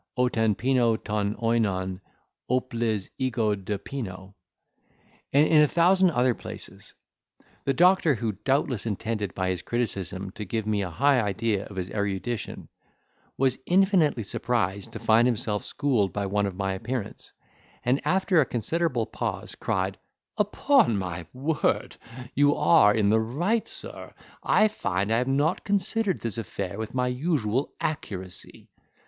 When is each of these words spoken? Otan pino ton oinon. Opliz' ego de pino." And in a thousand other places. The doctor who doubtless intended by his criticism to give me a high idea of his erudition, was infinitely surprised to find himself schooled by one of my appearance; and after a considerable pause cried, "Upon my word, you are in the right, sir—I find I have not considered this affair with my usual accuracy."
Otan 0.17 0.55
pino 0.57 0.95
ton 0.95 1.35
oinon. 1.43 2.01
Opliz' 2.49 3.09
ego 3.19 3.53
de 3.53 3.77
pino." 3.77 4.33
And 5.31 5.45
in 5.45 5.61
a 5.61 5.67
thousand 5.67 6.09
other 6.09 6.33
places. 6.33 6.95
The 7.65 7.75
doctor 7.75 8.15
who 8.15 8.31
doubtless 8.31 8.87
intended 8.87 9.35
by 9.35 9.51
his 9.51 9.61
criticism 9.61 10.31
to 10.31 10.43
give 10.43 10.65
me 10.65 10.81
a 10.81 10.89
high 10.89 11.21
idea 11.21 11.65
of 11.67 11.75
his 11.75 11.91
erudition, 11.91 12.67
was 13.37 13.59
infinitely 13.67 14.23
surprised 14.23 14.91
to 14.93 14.97
find 14.97 15.27
himself 15.27 15.63
schooled 15.63 16.11
by 16.13 16.25
one 16.25 16.47
of 16.47 16.55
my 16.55 16.73
appearance; 16.73 17.31
and 17.85 18.01
after 18.03 18.41
a 18.41 18.45
considerable 18.47 19.05
pause 19.05 19.53
cried, 19.53 19.99
"Upon 20.35 20.97
my 20.97 21.27
word, 21.31 21.95
you 22.33 22.55
are 22.55 22.91
in 22.95 23.11
the 23.11 23.19
right, 23.19 23.67
sir—I 23.67 24.67
find 24.67 25.13
I 25.13 25.19
have 25.19 25.27
not 25.27 25.63
considered 25.63 26.21
this 26.21 26.39
affair 26.39 26.79
with 26.79 26.95
my 26.95 27.07
usual 27.07 27.75
accuracy." 27.79 28.67